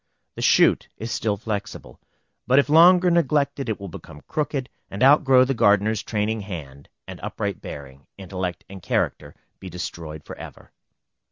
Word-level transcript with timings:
The 0.33 0.41
shoot 0.41 0.87
is 0.97 1.11
still 1.11 1.37
flexible; 1.37 1.99
but 2.47 2.57
if 2.57 2.69
longer 2.69 3.11
neglected 3.11 3.69
it 3.69 3.79
will 3.79 3.87
become 3.87 4.23
crooked, 4.27 4.67
and 4.89 5.03
outgrow 5.03 5.45
the 5.45 5.53
gardener's 5.53 6.01
training 6.01 6.41
hand, 6.41 6.89
and 7.07 7.19
upright 7.21 7.61
bearing, 7.61 8.07
intellect, 8.17 8.65
and 8.67 8.81
character, 8.81 9.35
be 9.59 9.69
destroyed 9.69 10.23
forever. 10.23 10.71